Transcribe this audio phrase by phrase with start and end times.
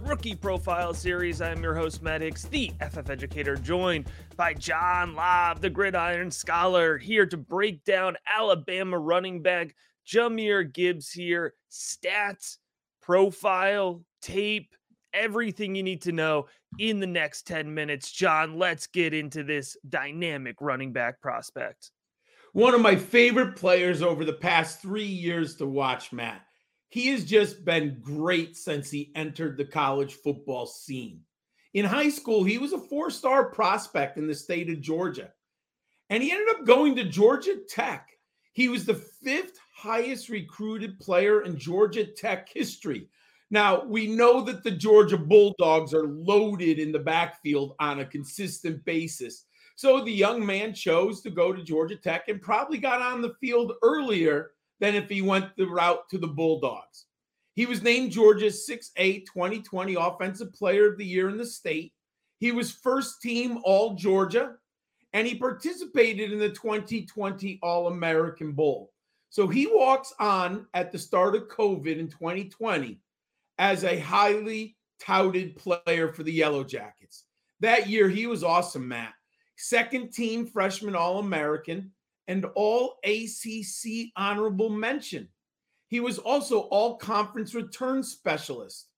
[0.00, 1.42] Rookie Profile Series.
[1.42, 4.06] I'm your host, Matt Hicks, the FF Educator, joined
[4.36, 9.74] by John Lobb, the Gridiron Scholar, here to break down Alabama running back
[10.06, 11.52] Jahmyr Gibbs here.
[11.70, 12.56] Stats,
[13.02, 14.74] profile, tape,
[15.12, 16.46] everything you need to know
[16.78, 18.10] in the next 10 minutes.
[18.10, 21.90] John, let's get into this dynamic running back prospect.
[22.54, 26.40] One of my favorite players over the past three years to watch, Matt
[26.92, 31.22] he has just been great since he entered the college football scene.
[31.72, 35.30] In high school, he was a four star prospect in the state of Georgia.
[36.10, 38.10] And he ended up going to Georgia Tech.
[38.52, 43.08] He was the fifth highest recruited player in Georgia Tech history.
[43.50, 48.84] Now, we know that the Georgia Bulldogs are loaded in the backfield on a consistent
[48.84, 49.46] basis.
[49.76, 53.32] So the young man chose to go to Georgia Tech and probably got on the
[53.40, 57.06] field earlier than if he went the route to the Bulldogs.
[57.54, 61.92] He was named Georgia's 6'8 2020 Offensive Player of the Year in the state.
[62.38, 64.54] He was first team All Georgia,
[65.12, 68.90] and he participated in the 2020 All American Bowl.
[69.28, 73.00] So he walks on at the start of COVID in 2020
[73.58, 77.24] as a highly touted player for the Yellow Jackets.
[77.60, 79.12] That year, he was awesome, Matt.
[79.56, 81.92] Second team freshman All American,
[82.28, 85.28] and all ACC honorable mention.
[85.88, 88.88] He was also all conference return specialist.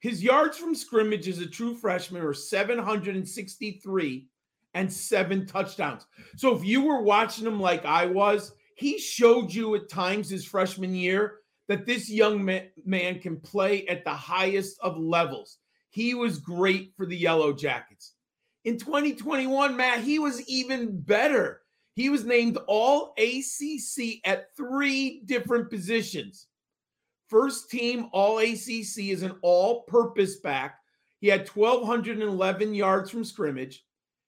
[0.00, 4.28] His yards from scrimmage as a true freshman were 763
[4.74, 6.06] and seven touchdowns.
[6.36, 10.44] So if you were watching him like I was, he showed you at times his
[10.44, 12.44] freshman year that this young
[12.84, 15.58] man can play at the highest of levels.
[15.90, 18.14] He was great for the Yellow Jackets.
[18.64, 21.62] In 2021, Matt, he was even better.
[21.98, 26.46] He was named all ACC at three different positions.
[27.28, 30.78] First team all ACC is an all purpose back.
[31.20, 33.84] He had 1,211 yards from scrimmage.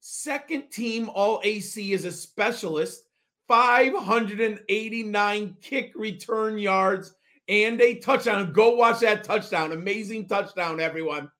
[0.00, 3.04] Second team all ACC is a specialist,
[3.46, 7.14] 589 kick return yards
[7.46, 8.52] and a touchdown.
[8.52, 9.70] Go watch that touchdown.
[9.70, 11.30] Amazing touchdown, everyone.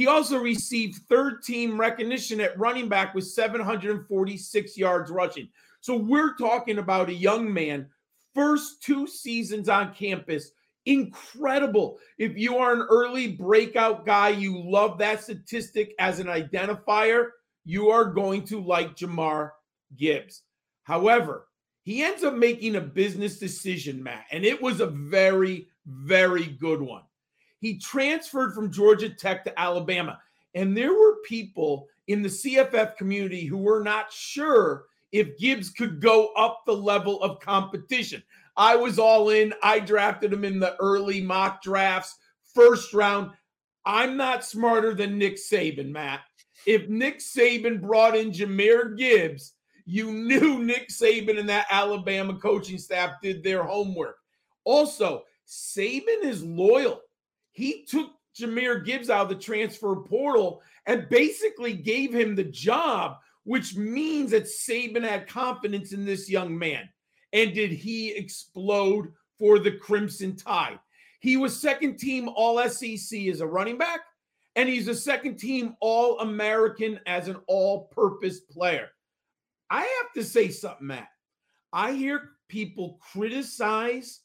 [0.00, 5.46] He also received third team recognition at running back with 746 yards rushing.
[5.82, 7.86] So we're talking about a young man,
[8.34, 10.52] first two seasons on campus.
[10.86, 11.98] Incredible.
[12.16, 17.32] If you are an early breakout guy, you love that statistic as an identifier,
[17.66, 19.50] you are going to like Jahmyr
[19.98, 20.44] Gibbs.
[20.84, 21.46] However,
[21.82, 26.80] he ends up making a business decision, Matt, and it was a very, very good
[26.80, 27.02] one.
[27.60, 30.18] He transferred from Georgia Tech to Alabama.
[30.54, 36.00] And there were people in the CFF community who were not sure if Gibbs could
[36.00, 38.22] go up the level of competition.
[38.56, 39.54] I was all in.
[39.62, 42.16] I drafted him in the early mock drafts,
[42.54, 43.30] first round.
[43.84, 46.20] I'm not smarter than Nick Saban, Matt.
[46.66, 49.54] If Nick Saban brought in Jahmyr Gibbs,
[49.86, 54.18] you knew Nick Saban and that Alabama coaching staff did their homework.
[54.64, 57.00] Also, Saban is loyal.
[57.60, 63.18] He took Jahmyr Gibbs out of the transfer portal and basically gave him the job,
[63.44, 66.88] which means that Saban had confidence in this young man.
[67.34, 70.78] And did he explode for the Crimson Tide?
[71.20, 74.00] He was second team All SEC as a running back,
[74.56, 78.88] and he's a second team All American as an all purpose player.
[79.68, 81.08] I have to say something, Matt.
[81.74, 84.20] I hear people criticize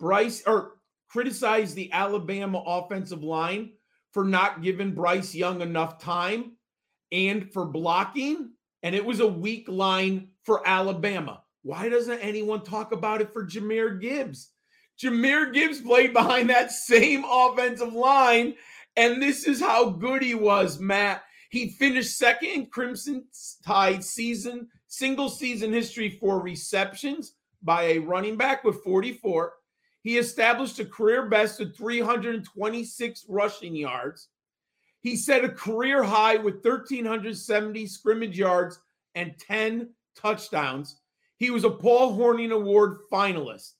[0.00, 0.72] Bryce or
[1.08, 3.72] criticized the Alabama offensive line
[4.12, 6.52] for not giving Bryce Young enough time
[7.12, 8.50] and for blocking.
[8.82, 11.42] And it was a weak line for Alabama.
[11.62, 14.52] Why doesn't anyone talk about it for Jahmyr Gibbs?
[15.02, 18.54] Jahmyr Gibbs played behind that same offensive line.
[18.96, 21.22] And this is how good he was, Matt.
[21.50, 23.24] He finished second in Crimson
[23.64, 29.52] Tide season, single season history for receptions by a running back with 44.
[30.06, 34.28] He established a career best of 326 rushing yards.
[35.00, 38.78] He set a career high with 1,370 scrimmage yards
[39.16, 41.00] and 10 touchdowns.
[41.38, 43.72] He was a Paul Hornung Award finalist,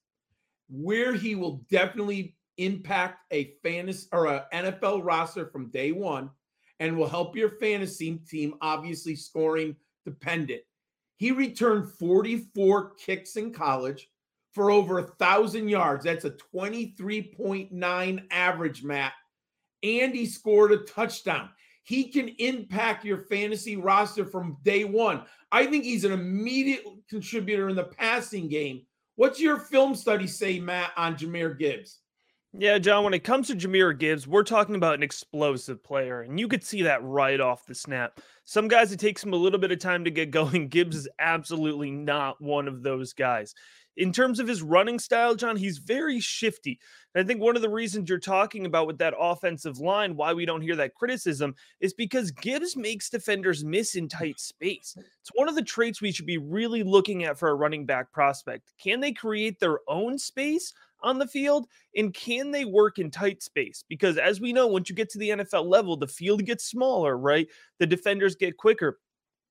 [0.69, 6.29] where he will definitely impact a fantasy or an NFL roster from day one.
[6.81, 10.63] and will help your fantasy team, obviously scoring dependent.
[11.19, 14.09] He returned 44 kicks in college
[14.57, 16.05] for over a thousand yards.
[16.05, 19.13] That's a 23.9 average, Matt.
[19.83, 21.51] And he scored a touchdown.
[21.83, 25.25] He can impact your fantasy roster from day one.
[25.53, 28.87] I think he's an immediate contributor in the passing game.
[29.17, 32.01] What's your film study say, Matt, on Jahmyr Gibbs?
[32.55, 36.41] Yeah, John, when it comes to Jahmyr Gibbs, we're talking about an explosive player, and
[36.41, 38.21] you could see that right off the snap.
[38.45, 40.69] Some guys, it takes them a little bit of time to get going.
[40.69, 43.55] Gibbs is absolutely not one of those guys
[43.97, 46.79] in terms of his running style, John, he's very shifty.
[47.15, 50.33] And I think one of the reasons you're talking about with that offensive line, why
[50.33, 54.97] we don't hear that criticism, is because Gibbs makes defenders miss in tight space.
[54.99, 58.13] It's one of the traits we should be really looking at for a running back
[58.13, 58.73] prospect.
[58.83, 60.73] Can they create their own space?
[61.03, 64.89] on the field and can they work in tight space because as we know once
[64.89, 67.47] you get to the NFL level the field gets smaller right
[67.79, 68.99] the defenders get quicker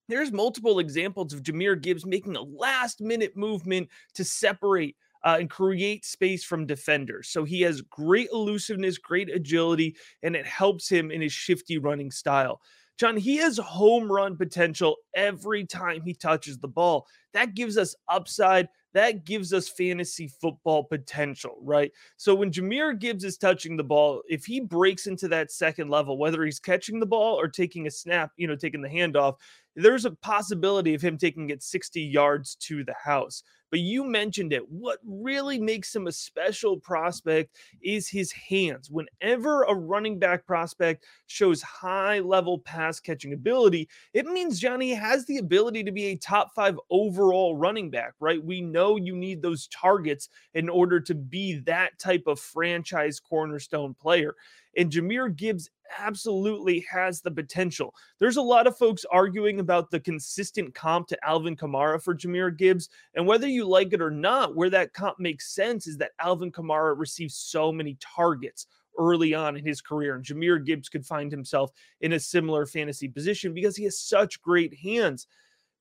[0.07, 5.49] there's multiple examples of Jahmyr Gibbs making a last minute movement to separate uh, and
[5.49, 7.29] create space from defenders.
[7.29, 12.11] So he has great elusiveness, great agility, and it helps him in his shifty running
[12.11, 12.61] style.
[12.97, 17.07] John, he has home run potential every time he touches the ball.
[17.33, 18.69] That gives us upside.
[18.95, 21.92] That gives us fantasy football potential, right?
[22.15, 26.18] So when Jahmyr Gibbs is touching the ball, if he breaks into that second level,
[26.18, 29.36] whether he's catching the ball or taking a snap, you know, taking the handoff,
[29.75, 33.44] there's a possibility of him taking it 60 yards to the house.
[33.75, 34.72] But you mentioned it.
[34.72, 38.89] What really makes him a special prospect is his hands.
[38.89, 45.25] Whenever a running back prospect shows high level pass catching ability, it means Johnny has
[45.25, 48.42] the ability to be a top five overall running back, right?
[48.42, 53.94] We know you need those targets in order to be that type of franchise cornerstone
[53.94, 54.36] player.
[54.77, 55.69] And Jahmyr Gibbs
[56.00, 57.94] absolutely has the potential.
[58.19, 62.56] There's a lot of folks arguing about the consistent comp to Alvin Kamara for Jahmyr
[62.57, 62.89] Gibbs.
[63.16, 66.51] And whether you like it or not, where that comp makes sense is that Alvin
[66.51, 68.68] Kamara receives so many targets
[68.98, 70.16] early on in his career.
[70.16, 74.42] And Jahmyr Gibbs could find himself in a similar fantasy position because he has such
[74.42, 75.27] great hands.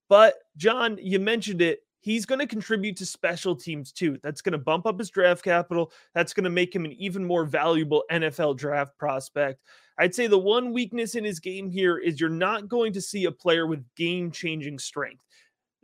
[0.08, 4.18] But, John, you mentioned it he's going to contribute to special teams too.
[4.22, 5.90] That's going to bump up his draft capital.
[6.14, 9.62] That's going to make him an even more valuable NFL draft prospect.
[9.98, 13.24] I'd say the one weakness in his game here is you're not going to see
[13.24, 15.22] a player with game changing strength.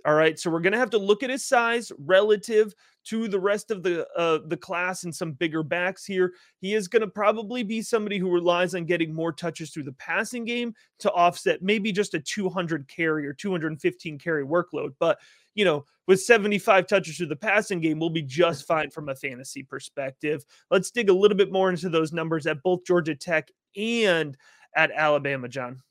[0.06, 2.75] All right, so we're going to have to look at his size relative
[3.05, 6.32] to the rest of the uh, the class and some bigger backs here.
[6.61, 9.93] He is going to probably be somebody who relies on getting more touches through the
[9.93, 14.94] passing game to offset maybe just a 200 carry or 215 carry workload.
[14.99, 15.19] But
[15.55, 19.14] you know, with 75 touches through the passing game, we'll be just fine from a
[19.14, 20.44] fantasy perspective.
[20.70, 24.37] Let's dig a little bit more into those numbers at both Georgia Tech and
[24.75, 25.82] at Alabama, John.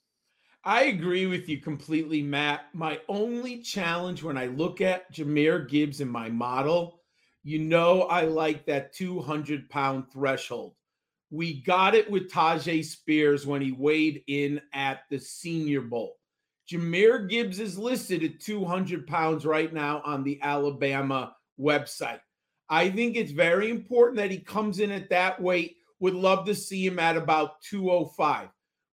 [0.63, 2.65] I agree with you completely, Matt.
[2.73, 6.99] My only challenge when I look at Jahmyr Gibbs in my model,
[7.43, 10.73] you know, I like that 200 pound threshold.
[11.31, 16.17] We got it with Tyjae Spears when he weighed in at the Senior Bowl.
[16.69, 22.19] Jahmyr Gibbs is listed at 200 pounds right now on the Alabama website.
[22.69, 25.77] I think it's very important that he comes in at that weight.
[26.01, 28.49] Would love to see him at about 205.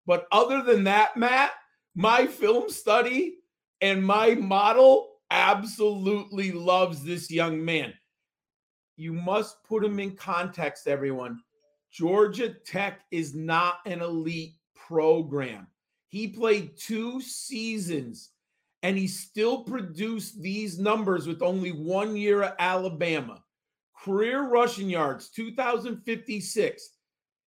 [0.07, 1.53] But other than that, Matt,
[1.95, 3.39] my film study
[3.81, 7.95] and my model absolutely loves this young man.
[8.97, 11.41] You must put him in context, everyone.
[11.91, 15.67] Georgia Tech is not an elite program.
[16.09, 18.31] He played two seasons
[18.83, 23.43] and he still produced these numbers with only one year at Alabama.
[23.97, 26.91] Career rushing yards, 2,056.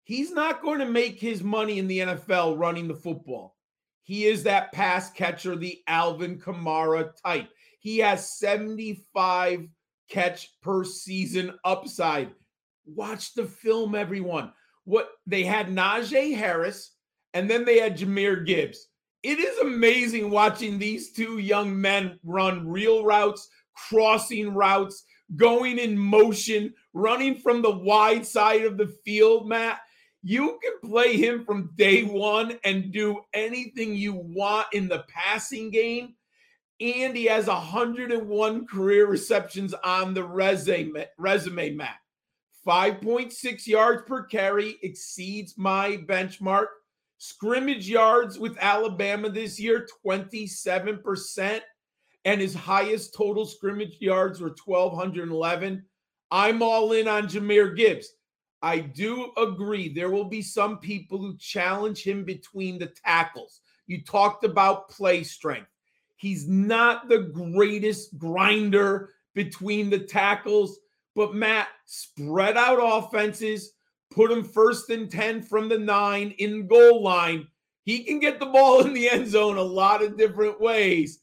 [0.08, 3.58] He's not going to make his money in the NFL running the football.
[4.04, 7.50] He is that pass catcher, the Alvin Kamara type.
[7.80, 9.68] He has 75
[10.10, 12.30] catch per season upside.
[12.86, 14.54] Watch the film, everyone.
[14.86, 16.94] What they had Najee Harris,
[17.34, 18.88] and then they had Jahmyr Gibbs.
[19.24, 23.50] It is amazing watching these two young men run real routes,
[23.90, 25.04] crossing routes,
[25.36, 29.82] going in motion, running from the wide side of the field, Matt.
[30.30, 35.72] You can play him from day one and do anything you want in the passing
[35.72, 36.16] game.
[36.82, 41.96] And he has 101 career receptions on the resume, resume Matt.
[42.68, 46.68] 5.6 yards per carry exceeds my benchmark.
[47.20, 51.62] Scrimmage yards with Alabama this year, 27%.
[52.26, 55.86] And his highest total scrimmage yards were 1,211.
[56.32, 58.10] I'm all in on Jahmyr Gibbs.
[58.62, 63.62] I do agree there will be some people who challenge him between the tackles.
[63.86, 65.70] You talked about play strength.
[66.16, 70.80] He's not the greatest grinder between the tackles,
[71.16, 73.74] but Matt, spread out offenses,
[74.10, 77.48] put him first and 10 from the nine in goal line.
[77.84, 81.20] He can get the ball in the end zone a lot of different ways.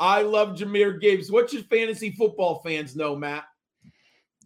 [0.00, 1.30] I love Jahmyr Gibbs.
[1.30, 3.44] What should fantasy football fans know, Matt?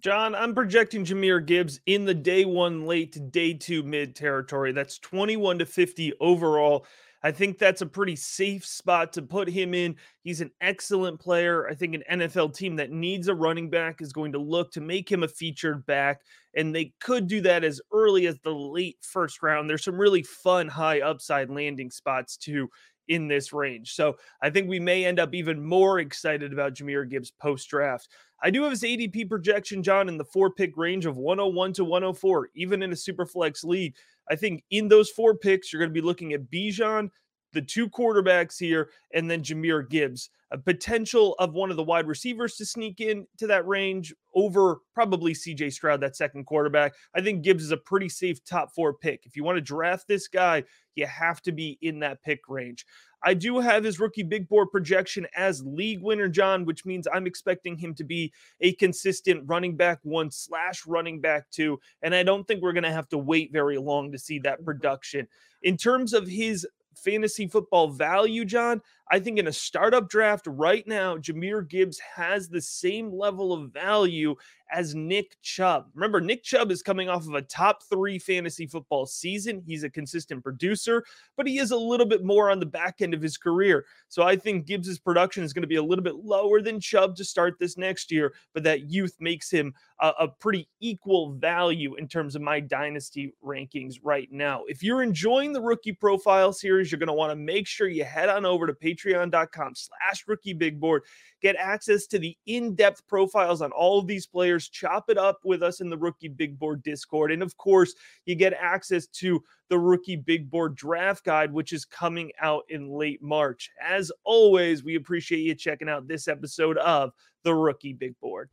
[0.02, 4.72] John, I'm projecting Jahmyr Gibbs in the day one late to day two mid territory.
[4.72, 6.86] That's 21 to 50 overall.
[7.22, 9.94] I think that's a pretty safe spot to put him in.
[10.24, 11.68] He's an excellent player.
[11.68, 14.80] I think an NFL team that needs a running back is going to look to
[14.80, 16.22] make him a featured back,
[16.56, 19.70] and they could do that as early as the late first round.
[19.70, 22.68] There's some really fun high upside landing spots too
[23.08, 23.94] in this range.
[23.94, 28.08] So I think we may end up even more excited about Jahmyr Gibbs post draft.
[28.42, 31.84] I do have his ADP projection, John, in the four pick range of 101 to
[31.84, 33.94] 104, even in a super flex league.
[34.30, 37.10] I think in those four picks, you're going to be looking at Bijan,
[37.52, 40.30] the two quarterbacks here, and then Jahmyr Gibbs.
[40.50, 44.80] A potential of one of the wide receivers to sneak in to that range over
[44.94, 46.92] probably CJ Stroud, that second quarterback.
[47.14, 49.24] I think Gibbs is a pretty safe top four pick.
[49.24, 52.84] If you want to draft this guy, you have to be in that pick range.
[53.24, 57.26] I do have his rookie big board projection as league winner, John, which means I'm
[57.26, 61.78] expecting him to be a consistent running back one slash running back two.
[62.02, 64.64] And I don't think we're going to have to wait very long to see that
[64.64, 65.28] production.
[65.62, 70.86] In terms of his fantasy football value, John, I think in a startup draft right
[70.86, 74.36] now, Jahmyr Gibbs has the same level of value
[74.72, 75.86] as Nick Chubb.
[75.94, 79.62] Remember, Nick Chubb is coming off of a top three fantasy football season.
[79.66, 81.04] He's a consistent producer,
[81.36, 83.84] but he is a little bit more on the back end of his career.
[84.08, 87.16] So I think Gibbs's production is going to be a little bit lower than Chubb
[87.16, 91.94] to start this next year, but that youth makes him a, a pretty equal value
[91.96, 94.62] in terms of my dynasty rankings right now.
[94.68, 98.04] If you're enjoying the rookie profile series, you're going to want to make sure you
[98.04, 101.02] head on over to Patreon patreon.com slash rookie big board.
[101.40, 104.68] Get access to the in-depth profiles on all of these players.
[104.68, 107.32] Chop it up with us in the rookie big board Discord.
[107.32, 107.94] And of course,
[108.26, 112.90] you get access to the rookie big board draft guide, which is coming out in
[112.90, 113.70] late March.
[113.82, 118.50] As always, we appreciate you checking out this episode of the rookie big board.